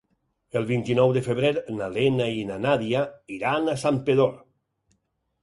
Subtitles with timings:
[0.59, 3.05] El vint-i-nou de febrer na Lena i na Nàdia
[3.37, 4.35] iran a Santpedor.